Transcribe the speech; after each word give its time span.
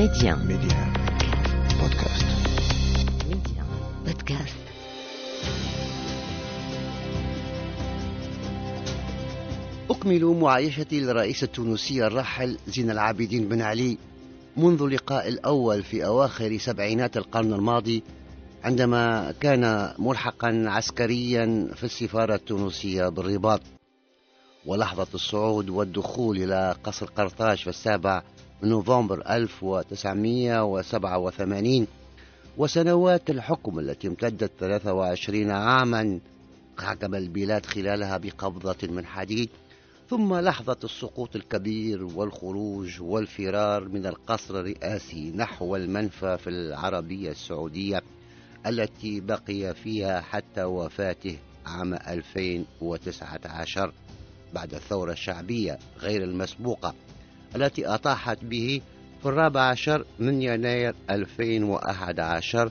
Média. 0.00 0.34
Média. 0.36 0.80
Podcast. 1.80 2.24
Média. 3.28 3.62
Podcast. 4.06 4.56
أكمل 9.90 10.24
معايشة 10.24 10.86
الرئيس 10.92 11.42
التونسي 11.42 12.06
الراحل 12.06 12.58
زين 12.66 12.90
العابدين 12.90 13.48
بن 13.48 13.62
علي 13.62 13.98
منذ 14.56 14.82
اللقاء 14.82 15.28
الأول 15.28 15.82
في 15.82 16.06
أواخر 16.06 16.58
سبعينات 16.58 17.16
القرن 17.16 17.52
الماضي 17.52 18.02
عندما 18.64 19.34
كان 19.40 19.94
ملحقا 19.98 20.64
عسكريا 20.66 21.68
في 21.74 21.84
السفارة 21.84 22.34
التونسية 22.34 23.08
بالرباط 23.08 23.60
ولحظة 24.66 25.08
الصعود 25.14 25.70
والدخول 25.70 26.36
إلى 26.36 26.74
قصر 26.84 27.06
قرطاج 27.06 27.58
في 27.58 27.70
السابع 27.70 28.22
نوفمبر 28.62 29.22
1987 29.30 31.86
وسنوات 32.56 33.30
الحكم 33.30 33.78
التي 33.78 34.08
امتدت 34.08 34.52
23 34.58 35.50
عاما 35.50 36.20
حكم 36.78 37.14
البلاد 37.14 37.66
خلالها 37.66 38.16
بقبضة 38.16 38.88
من 38.88 39.06
حديد 39.06 39.48
ثم 40.10 40.34
لحظة 40.34 40.76
السقوط 40.84 41.36
الكبير 41.36 42.04
والخروج 42.04 43.02
والفرار 43.02 43.88
من 43.88 44.06
القصر 44.06 44.60
الرئاسي 44.60 45.32
نحو 45.36 45.76
المنفى 45.76 46.38
في 46.38 46.50
العربية 46.50 47.30
السعودية 47.30 48.02
التي 48.66 49.20
بقي 49.20 49.74
فيها 49.74 50.20
حتى 50.20 50.64
وفاته 50.64 51.38
عام 51.66 51.94
2019 51.94 53.92
بعد 54.54 54.74
الثورة 54.74 55.12
الشعبية 55.12 55.78
غير 55.98 56.24
المسبوقة. 56.24 56.94
التي 57.56 57.86
أطاحت 57.86 58.44
به 58.44 58.80
في 59.22 59.28
الرابع 59.28 59.60
عشر 59.60 60.04
من 60.18 60.42
يناير 60.42 60.94
2011 61.10 62.70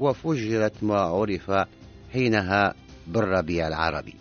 وفجرت 0.00 0.72
ما 0.82 1.00
عرف 1.00 1.66
حينها 2.12 2.74
بالربيع 3.06 3.68
العربي. 3.68 4.14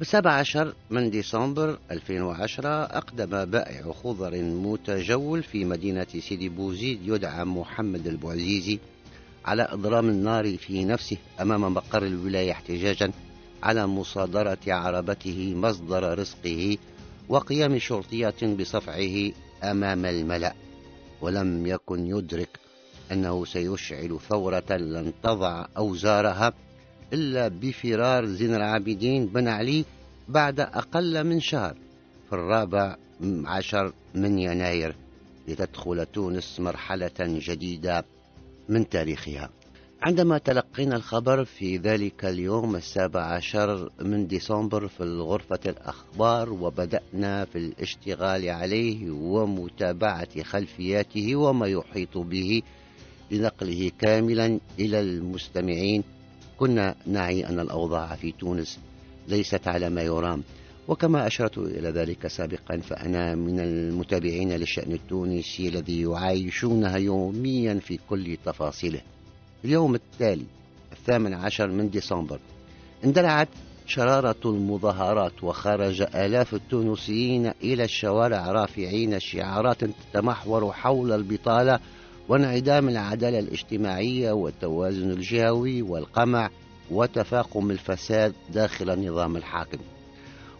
في 0.00 0.28
عشر 0.28 0.74
من 0.90 1.10
ديسمبر 1.10 1.78
2010 1.90 2.68
أقدم 2.68 3.44
بائع 3.44 3.92
خضر 3.92 4.42
متجول 4.42 5.42
في 5.42 5.64
مدينة 5.64 6.06
سيدي 6.20 6.48
بوزيد 6.48 6.98
يدعى 7.04 7.44
محمد 7.44 8.06
البوعزيزي 8.06 8.78
على 9.44 9.62
إضرام 9.62 10.08
النار 10.08 10.56
في 10.56 10.84
نفسه 10.84 11.16
أمام 11.40 11.74
مقر 11.74 12.02
الولاية 12.02 12.52
احتجاجا 12.52 13.12
على 13.62 13.86
مصادرة 13.86 14.58
عربته 14.66 15.54
مصدر 15.56 16.18
رزقه 16.18 16.76
وقيام 17.28 17.78
شرطية 17.78 18.54
بصفعه 18.58 19.32
أمام 19.62 20.04
الملأ 20.06 20.54
ولم 21.20 21.66
يكن 21.66 22.06
يدرك 22.06 22.48
أنه 23.12 23.44
سيشعل 23.44 24.18
ثورة 24.28 24.76
لن 24.76 25.12
تضع 25.22 25.66
أوزارها 25.76 26.52
إلا 27.12 27.48
بفرار 27.48 28.26
زين 28.26 28.54
العابدين 28.54 29.26
بن 29.26 29.48
علي 29.48 29.84
بعد 30.28 30.60
أقل 30.60 31.24
من 31.24 31.40
شهر 31.40 31.74
في 32.28 32.32
الرابع 32.32 32.96
عشر 33.44 33.92
من 34.14 34.38
يناير 34.38 34.96
لتدخل 35.48 36.06
تونس 36.06 36.60
مرحلة 36.60 37.10
جديدة 37.20 38.04
من 38.68 38.88
تاريخها. 38.88 39.50
عندما 40.06 40.38
تلقينا 40.38 40.96
الخبر 40.96 41.44
في 41.44 41.76
ذلك 41.76 42.24
اليوم 42.24 42.76
السابع 42.76 43.20
عشر 43.20 43.90
من 44.00 44.26
ديسمبر 44.26 44.88
في 44.88 45.04
غرفة 45.04 45.58
الأخبار 45.66 46.52
وبدأنا 46.52 47.44
في 47.44 47.58
الاشتغال 47.58 48.50
عليه 48.50 49.10
ومتابعة 49.10 50.42
خلفياته 50.42 51.36
وما 51.36 51.66
يحيط 51.66 52.18
به 52.18 52.62
لنقله 53.30 53.90
كاملا 53.98 54.60
إلى 54.78 55.00
المستمعين. 55.00 56.04
كنا 56.58 56.94
نعي 57.06 57.46
أن 57.46 57.60
الأوضاع 57.60 58.14
في 58.14 58.32
تونس 58.32 58.78
ليست 59.28 59.68
على 59.68 59.90
ما 59.90 60.02
يرام. 60.02 60.42
وكما 60.88 61.26
أشرت 61.26 61.58
إلى 61.58 61.90
ذلك 61.90 62.26
سابقا 62.26 62.76
فأنا 62.76 63.34
من 63.34 63.60
المتابعين 63.60 64.52
للشأن 64.52 64.92
التونسي 64.92 65.68
الذي 65.68 66.02
يعايشونها 66.02 66.96
يوميا 66.96 67.74
في 67.74 67.98
كل 68.08 68.36
تفاصيله. 68.44 69.00
اليوم 69.64 69.94
التالي 69.94 70.46
الثامن 70.92 71.34
عشر 71.34 71.66
من 71.66 71.90
ديسمبر 71.90 72.38
اندلعت 73.04 73.48
شرارة 73.86 74.36
المظاهرات 74.44 75.44
وخرج 75.44 76.02
آلاف 76.02 76.54
التونسيين 76.54 77.52
إلى 77.62 77.84
الشوارع 77.84 78.52
رافعين 78.52 79.20
شعارات 79.20 79.84
تتمحور 79.84 80.72
حول 80.72 81.12
البطالة 81.12 81.78
وانعدام 82.28 82.88
العدالة 82.88 83.38
الاجتماعية 83.38 84.32
والتوازن 84.32 85.10
الجهوي 85.10 85.82
والقمع 85.82 86.50
وتفاقم 86.90 87.70
الفساد 87.70 88.32
داخل 88.52 88.90
النظام 88.90 89.36
الحاكم. 89.36 89.78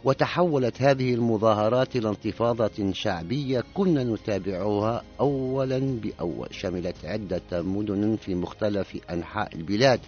وتحولت 0.04 0.82
هذه 0.82 1.14
المظاهرات 1.14 1.96
إلى 1.96 2.08
انتفاضة 2.08 2.92
شعبية 2.92 3.64
كنا 3.74 4.04
نتابعها 4.04 5.02
أولا 5.20 5.78
بأول 5.78 6.48
شملت 6.50 7.04
عدة 7.04 7.62
مدن 7.62 8.16
في 8.16 8.34
مختلف 8.34 8.96
أنحاء 9.10 9.54
البلاد 9.54 10.00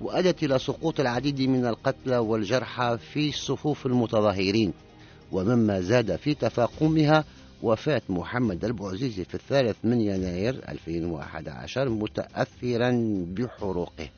وأدت 0.00 0.42
إلى 0.42 0.58
سقوط 0.58 1.00
العديد 1.00 1.40
من 1.40 1.66
القتلى 1.66 2.18
والجرحى 2.18 2.98
في 3.12 3.32
صفوف 3.32 3.86
المتظاهرين. 3.86 4.72
ومما 5.32 5.80
زاد 5.80 6.16
في 6.16 6.34
تفاقمها 6.34 7.24
وفاة 7.62 8.02
محمد 8.08 8.64
البوعزيزي 8.64 9.24
في 9.24 9.34
الثالث 9.34 9.76
من 9.84 10.00
يناير 10.00 10.60
2011 10.68 11.88
متأثرا 11.88 12.90
بحروقه. 13.36 14.08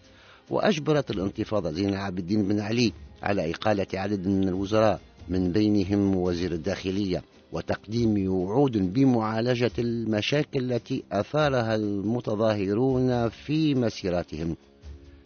وأجبرت 0.50 1.10
الانتفاضة 1.10 1.72
زين 1.72 1.88
العابدين 1.88 2.48
بن 2.48 2.60
علي 2.60 2.92
على 3.22 3.50
إقالة 3.50 3.86
عدد 3.94 4.26
من 4.26 4.48
الوزراء. 4.48 5.00
من 5.28 5.52
بينهم 5.52 6.16
وزير 6.16 6.52
الداخلية 6.52 7.22
وتقديم 7.52 8.32
وعود 8.32 8.92
بمعالجة 8.92 9.70
المشاكل 9.78 10.72
التي 10.72 11.04
أثارها 11.12 11.74
المتظاهرون 11.74 13.28
في 13.28 13.74
مسيراتهم. 13.74 14.56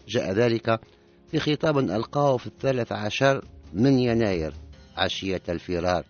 جاء 0.09 0.33
ذلك 0.33 0.81
في 1.31 1.39
خطاب 1.39 1.79
ألقاه 1.79 2.37
في 2.37 2.47
الثالث 2.47 2.93
عشر 2.93 3.45
من 3.73 3.99
يناير 3.99 4.55
عشية 4.97 5.43
الفرار. 5.49 6.05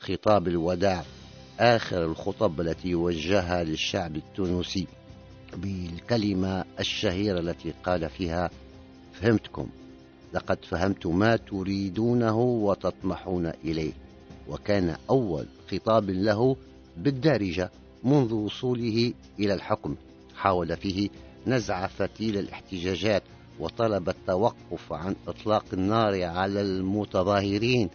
خطاب 0.00 0.48
الوداع 0.48 1.04
آخر 1.60 2.04
الخطب 2.04 2.60
التي 2.60 2.94
وجهها 2.94 3.64
للشعب 3.64 4.16
التونسي. 4.16 4.86
بالكلمة 5.56 6.64
الشهيرة 6.80 7.40
التي 7.40 7.72
قال 7.84 8.10
فيها 8.10 8.50
فهمتكم. 9.12 9.68
لقد 10.34 10.58
فهمت 10.64 11.06
ما 11.06 11.36
تريدونه 11.36 12.38
وتطمحون 12.38 13.46
إليه. 13.64 13.92
وكان 14.48 14.96
أول 15.10 15.46
خطاب 15.70 16.10
له 16.10 16.56
بالدارجة 16.96 17.70
منذ 18.04 18.34
وصوله 18.34 19.12
إلى 19.38 19.54
الحكم. 19.54 19.96
حاول 20.36 20.76
فيه 20.76 21.08
نزع 21.46 21.86
فتيل 21.86 22.38
الاحتجاجات 22.38 23.22
وطلب 23.60 24.08
التوقف 24.08 24.92
عن 24.92 25.16
إطلاق 25.28 25.64
النار 25.72 26.24
على 26.24 26.60
المتظاهرين 26.60 27.88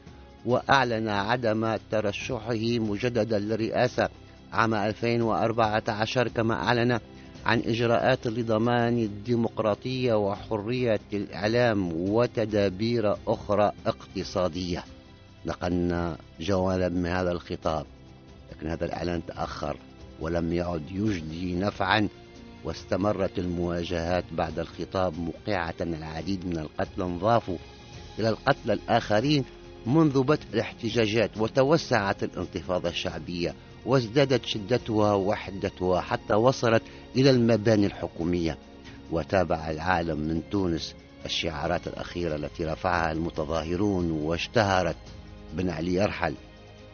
وأعلن 0.46 1.10
عدم 1.10 1.78
ترشحه 1.92 2.80
مجددا 2.80 3.40
للرئاسة 3.40 4.10
عام 4.54 4.74
2014 4.74 6.28
كما 6.28 6.54
أعلن 6.54 7.00
عن 7.48 7.60
إجراءات 7.60 8.28
لضمان 8.28 9.00
الديمقراطية 9.00 10.14
وحرية 10.14 11.00
الإعلام 11.14 11.92
وتدابير 11.94 13.16
أخرى 13.28 13.72
اقتصادية. 13.86 14.84
نقلنا 15.46 16.18
جوانب 16.40 16.92
من 16.92 17.06
هذا 17.06 17.32
الخطاب 17.32 17.86
لكن 18.52 18.68
هذا 18.68 18.86
الإعلان 18.86 19.26
تأخر 19.26 19.78
ولم 20.20 20.54
يعد 20.54 20.92
يجدي 20.92 21.56
نفعا 21.56 22.08
واستمرت 22.64 23.40
المواجهات 23.40 24.24
بعد 24.32 24.60
الخطاب 24.60 25.14
موقعة 25.20 25.76
العديد 25.82 26.46
من 26.46 26.58
القتلى. 26.58 27.06
انضافوا 27.06 27.58
إلى 28.20 28.30
القتلى 28.30 28.74
الآخرين 28.74 29.44
منذ 29.86 30.24
بدء 30.24 30.44
الاحتجاجات 30.54 31.38
وتوسعت 31.38 32.24
الانتفاضة 32.24 32.90
الشعبية 32.90 33.56
وازدادت 33.88 34.46
شدتها 34.46 35.14
وحدتها 35.14 36.02
حتى 36.02 36.34
وصلت 36.34 36.84
إلى 37.16 37.30
المباني 37.30 37.86
الحكومية. 37.86 38.58
وتابع 39.12 39.70
العالم 39.70 40.20
من 40.20 40.42
تونس 40.52 40.96
الشعارات 41.26 41.88
الأخيرة 41.88 42.36
التي 42.36 42.66
رفعها 42.66 43.12
المتظاهرون 43.12 44.12
واشتهرت 44.12 44.96
بن 45.54 45.70
علي 45.70 45.94
يرحل 45.94 46.34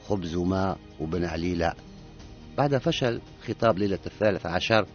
خبز 0.10 0.36
وماء 0.36 0.78
وبن 1.00 1.26
علي 1.26 1.56
لا. 1.56 1.76
بعد 2.58 2.78
فشل 2.78 3.22
خطاب 3.48 3.78
ليلة 3.78 4.00
الثالث 4.06 4.46
عشر 4.46 4.86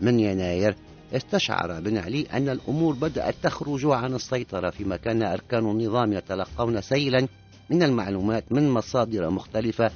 من 0.00 0.20
يناير 0.20 0.76
استشعر 1.12 1.80
بن 1.80 1.98
علي 1.98 2.26
أن 2.32 2.48
الأمور 2.48 2.94
بدأت 2.94 3.34
تخرج 3.42 3.86
عن 3.86 4.14
السيطرة 4.14 4.70
فيما 4.70 4.96
كان 4.96 5.22
أركان 5.22 5.70
النظام 5.70 6.12
يتلقون 6.12 6.80
سيلا 6.80 7.28
من 7.70 7.82
المعلومات 7.82 8.52
من 8.52 8.70
مصادر 8.70 9.30
مختلفة 9.30 9.90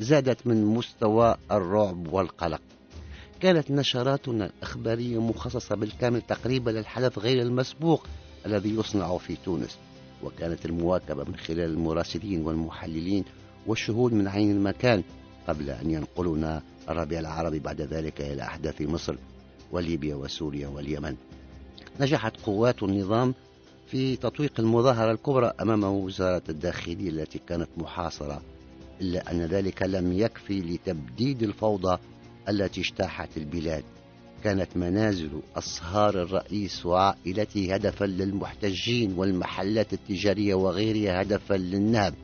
زادت 0.00 0.46
من 0.46 0.64
مستوى 0.64 1.36
الرعب 1.50 2.12
والقلق. 2.12 2.60
كانت 3.40 3.70
نشراتنا 3.70 4.46
الإخبارية 4.46 5.20
مخصصة 5.20 5.74
بالكامل 5.76 6.22
تقريبا 6.22 6.70
للحدث 6.70 7.18
غير 7.18 7.42
المسبوق 7.42 8.06
الذي 8.46 8.74
يصنع 8.74 9.18
في 9.18 9.36
تونس 9.44 9.78
وكانت 10.22 10.66
المواكبة 10.66 11.24
من 11.24 11.36
خلال 11.36 11.70
المراسلين 11.70 12.46
والمحللين 12.46 13.24
والشهود 13.66 14.12
من 14.12 14.28
عين 14.28 14.50
المكان 14.50 15.02
قبل 15.48 15.70
أن 15.70 15.90
ينقلنا 15.90 16.62
الربيع 16.88 17.20
العربي 17.20 17.58
بعد 17.58 17.80
ذلك 17.80 18.20
إلى 18.20 18.42
أحداث 18.42 18.82
مصر 18.82 19.16
وليبيا 19.72 20.14
وسوريا 20.14 20.68
واليمن. 20.68 21.16
نجحت 22.00 22.36
قوات 22.36 22.82
النظام 22.82 23.34
في 23.86 24.16
تطويق 24.16 24.52
المظاهرة 24.58 25.12
الكبرى 25.12 25.52
أمام 25.60 25.84
وزارة 25.84 26.42
الداخلية 26.48 27.08
التي 27.08 27.40
كانت 27.48 27.68
محاصرة 27.76 28.42
إلا 29.00 29.30
أن 29.30 29.42
ذلك 29.42 29.82
لم 29.82 30.12
يكفي 30.12 30.60
لتبديد 30.60 31.42
الفوضى 31.42 31.98
التي 32.48 32.80
اجتاحت 32.80 33.36
البلاد. 33.36 33.84
كانت 34.44 34.76
منازل 34.76 35.30
أصهار 35.56 36.22
الرئيس 36.22 36.86
وعائلته 36.86 37.74
هدفا 37.74 38.04
للمحتجين 38.04 39.18
والمحلات 39.18 39.92
التجارية 39.92 40.54
وغيرها 40.54 41.22
هدفا 41.22 41.54
للنهب. 41.54 42.14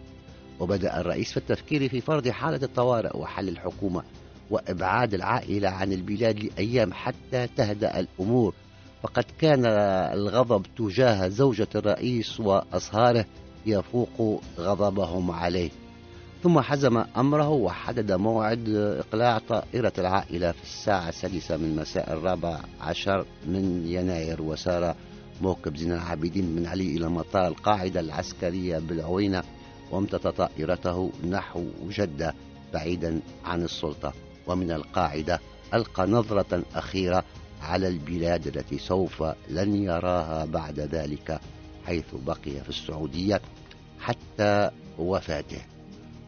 وبدأ 0.61 1.01
الرئيس 1.01 1.31
في 1.31 1.37
التفكير 1.37 1.89
في 1.89 2.01
فرض 2.01 2.29
حالة 2.29 2.61
الطوارئ 2.63 3.17
وحل 3.17 3.49
الحكومة 3.49 4.03
وإبعاد 4.51 5.15
العائلة 5.15 5.69
عن 5.69 5.93
البلاد 5.93 6.45
لأيام 6.45 6.93
حتى 6.93 7.47
تهدأ 7.57 8.01
الأمور. 8.01 8.55
فقد 9.03 9.25
كان 9.39 9.67
الغضب 10.15 10.67
تجاه 10.79 11.29
زوجة 11.29 11.69
الرئيس 11.75 12.41
وأصهاره 12.41 13.25
يفوق 13.67 14.43
غضبهم 14.59 15.31
عليه. 15.31 15.71
ثم 16.43 16.61
حزم 16.61 17.05
أمره 17.17 17.49
وحدد 17.49 18.13
موعد 18.13 18.69
إقلاع 18.99 19.39
طائرة 19.39 19.93
العائلة 19.99 20.53
في 20.53 20.63
الساعة 20.63 21.09
السادسة 21.09 21.57
من 21.57 21.77
مساء 21.77 22.13
الرابع 22.13 22.61
عشر 22.81 23.27
من 23.47 23.87
يناير. 23.87 24.43
وسار 24.43 24.95
موكب 25.41 25.77
زين 25.77 25.93
العابدين 25.93 26.57
من 26.57 26.67
علي 26.67 26.97
إلى 26.97 27.09
مطار 27.09 27.47
القاعدة 27.47 28.01
العسكرية 28.01 28.79
بالعوينة 28.79 29.43
وامتط 29.91 30.27
طائرته 30.27 31.11
نحو 31.31 31.65
جدة 31.89 32.35
بعيدا 32.73 33.21
عن 33.45 33.63
السلطة. 33.63 34.13
ومن 34.47 34.71
القاعدة 34.71 35.41
ألقى 35.75 36.07
نظرة 36.07 36.63
أخيرة 36.75 37.25
على 37.63 37.89
البلاد 37.89 38.47
التي 38.47 38.79
سوف 38.79 39.25
لن 39.49 39.75
يراها 39.75 40.45
بعد 40.45 40.81
ذلك 40.81 41.41
حيث 41.87 42.15
بقي 42.15 42.61
في 42.63 42.69
السعودية 42.69 43.41
حتى 44.01 44.71
وفاته. 44.99 45.61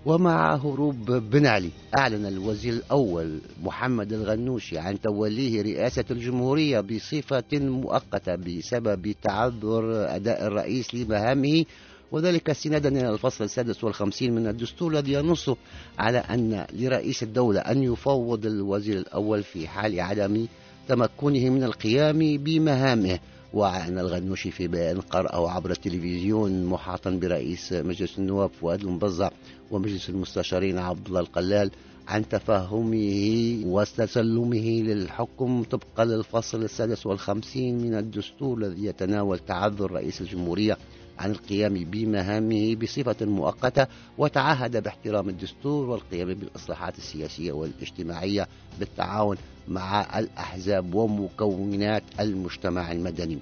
ومع 0.07 0.55
هروب 0.55 1.11
بن 1.11 1.47
علي 1.47 1.71
أعلن 1.99 2.27
الوزير 2.27 2.73
الأول 2.73 3.41
محمد 3.63 4.13
الغنوشي 4.13 4.79
عن 4.79 5.01
توليه 5.01 5.63
رئاسة 5.63 6.05
الجمهورية 6.11 6.81
بصفة 6.81 7.45
مؤقتة 7.53 8.35
بسبب 8.35 9.15
تعذر 9.23 10.15
أداء 10.17 10.47
الرئيس 10.47 10.95
لمهامه 10.95 11.65
وذلك 12.13 12.51
استنادا 12.51 12.89
إلى 12.89 13.11
الفصل 13.11 13.45
السادس 13.45 13.85
والخمسين 13.85 14.35
من 14.35 14.47
الدستور 14.47 14.93
الذي 14.93 15.13
ينص 15.13 15.51
على 15.99 16.19
أن 16.19 16.67
لرئيس 16.73 17.23
الدولة 17.23 17.61
أن 17.61 17.83
يفوض 17.83 18.47
الوزير 18.47 18.99
الأول 18.99 19.43
في 19.43 19.69
حال 19.69 20.01
عدم 20.01 20.47
تمكنه 20.89 21.49
من 21.51 21.63
القيام 21.65 22.19
بمهامه. 22.19 23.19
وأعلن 23.55 23.99
الغنوشي 23.99 24.51
في 24.51 24.69
بيان 24.69 25.01
قرأه 25.01 25.51
عبر 25.51 25.71
التلفزيون 25.71 26.67
محاطا 26.67 27.11
برئيس 27.11 27.73
مجلس 27.73 28.19
النواب 28.19 28.51
فؤاد 28.61 28.81
المبزع 28.81 29.31
ومجلس 29.71 30.09
المستشارين 30.09 30.79
عبد 30.79 31.07
الله 31.07 31.21
القلال 31.21 31.71
عن 32.09 32.29
تفهمه 32.29 33.63
واستسلمه 33.65 34.83
للحكم 34.83 35.63
طبقا 35.63 36.05
للفصل 36.05 36.63
السادس 36.63 37.07
والخمسين 37.07 37.79
من 37.79 37.95
الدستور 37.95 38.59
الذي 38.59 38.85
يتناول 38.85 39.39
تعذر 39.39 39.91
رئيس 39.91 40.21
الجمهورية 40.21 40.79
عن 41.19 41.31
القيام 41.31 41.75
بمهامه 41.75 42.75
بصفة 42.75 43.27
مؤقتة 43.27 43.87
وتعهد 44.19 44.83
باحترام 44.83 45.29
الدستور 45.29 45.91
والقيام 45.91 46.35
بالإصلاحات 46.35 46.99
السياسية 46.99 47.53
والاجتماعية 47.53 48.49
بالتعاون 48.79 49.37
مع 49.69 50.19
الأحزاب 50.19 50.95
ومكونات 50.95 52.03
المجتمع 52.21 52.93
المدني. 52.93 53.39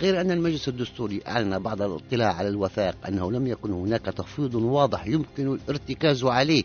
غير 0.00 0.20
أن 0.20 0.30
المجلس 0.30 0.68
الدستوري 0.68 1.20
أعلن 1.28 1.58
بعد 1.58 1.82
الاطلاع 1.82 2.32
على 2.34 2.48
الوثائق 2.48 2.96
أنه 3.08 3.32
لم 3.32 3.46
يكن 3.46 3.72
هناك 3.72 4.04
تفويض 4.04 4.54
واضح 4.54 5.06
يمكن 5.06 5.52
الارتكاز 5.52 6.24
عليه 6.24 6.62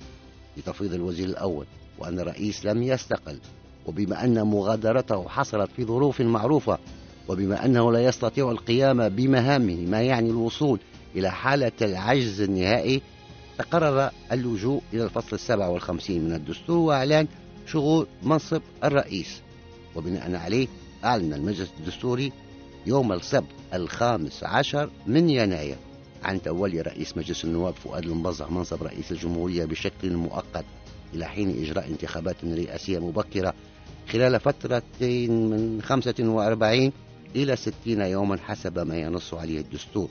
لتفويض 0.58 0.94
الوزير 0.94 1.28
الأول 1.28 1.66
وأن 2.00 2.20
الرئيس 2.20 2.66
لم 2.66 2.84
يستقل. 2.84 3.38
وبما 3.86 4.24
أن 4.24 4.44
مغادرته 4.44 5.28
حصلت 5.30 5.70
في 5.76 5.86
ظروف 5.86 6.22
معروفة 6.22 6.78
وبما 7.28 7.66
أنه 7.66 7.92
لا 7.92 8.06
يستطيع 8.06 8.52
القيام 8.52 9.10
بمهامه 9.10 9.86
ما 9.86 10.02
يعني 10.02 10.30
الوصول 10.30 10.80
إلى 11.16 11.32
حالة 11.32 11.72
العجز 11.82 12.42
النهائي 12.42 13.02
تقرر 13.58 14.10
اللجوء 14.32 14.82
إلى 14.94 15.04
الفصل 15.04 15.36
السابع 15.36 15.68
والخمسين 15.68 16.24
من 16.26 16.34
الدستور 16.34 16.78
وإعلان 16.78 17.28
شغول 17.66 18.08
منصب 18.24 18.62
الرئيس. 18.84 19.42
وبناء 19.96 20.36
عليه 20.36 20.68
أعلن 21.04 21.34
المجلس 21.34 21.70
الدستوري 21.80 22.32
يوم 22.86 23.14
السبت 23.14 23.48
الخامس 23.74 24.44
عشر 24.44 24.90
من 25.08 25.30
يناير 25.30 25.76
عن 26.24 26.42
تولي 26.42 26.82
رئيس 26.82 27.18
مجلس 27.18 27.46
النواب 27.46 27.74
فؤاد 27.74 28.04
المبزع 28.04 28.50
منصب 28.50 28.84
رئيس 28.84 29.12
الجمهورية 29.12 29.66
بشكل 29.66 30.14
مؤقت 30.16 30.66
إلى 31.14 31.26
حين 31.26 31.64
إجراء 31.64 31.88
انتخابات 31.88 32.46
رئاسية 32.46 33.00
مبكرة 33.00 33.54
خلال 34.10 34.40
فترة 34.40 34.84
من 35.02 35.82
45 35.82 36.92
إلى 37.36 37.56
60 37.56 37.74
يوما 37.86 38.38
حسب 38.38 38.80
ما 38.80 38.98
ينص 38.98 39.34
عليه 39.34 39.60
الدستور. 39.60 40.10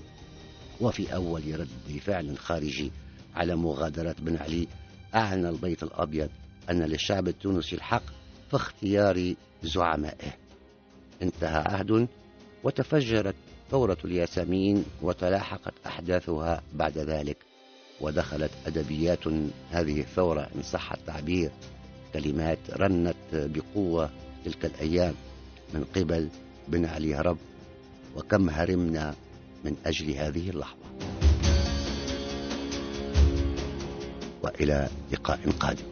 وفي 0.80 1.14
أول 1.14 1.60
رد 1.60 1.98
فعل 1.98 2.38
خارجي 2.38 2.92
على 3.34 3.56
مغادرة 3.56 4.16
بن 4.18 4.36
علي 4.36 4.68
أعلن 5.14 5.46
البيت 5.46 5.82
الأبيض 5.82 6.28
أن 6.70 6.82
للشعب 6.82 7.28
التونسي 7.28 7.76
الحق 7.76 8.02
في 8.50 8.56
اختيار 8.56 9.34
زعمائه. 9.62 10.34
انتهى 11.22 11.62
عهد 11.66 12.08
وتفجرت 12.64 13.34
ثورة 13.70 13.96
الياسمين 14.04 14.84
وتلاحقت 15.02 15.74
أحداثها 15.86 16.62
بعد 16.74 16.98
ذلك 16.98 17.36
ودخلت 18.00 18.50
أدبيات 18.66 19.26
هذه 19.70 20.00
الثورة 20.00 20.48
إن 20.56 20.62
صح 20.62 20.92
التعبير 20.92 21.50
كلمات 22.12 22.58
رنت 22.70 23.16
بقوة 23.32 24.10
تلك 24.44 24.64
الأيام 24.64 25.14
من 25.74 25.84
قبل 25.84 26.28
بن 26.68 26.84
علي 26.84 27.14
هرب 27.14 27.38
وكم 28.16 28.50
هرمنا 28.50 29.14
من 29.64 29.76
أجل 29.86 30.10
هذه 30.10 30.50
اللحظة. 30.50 30.80
وإلى 34.42 34.88
لقاء 35.12 35.50
قادم. 35.60 35.89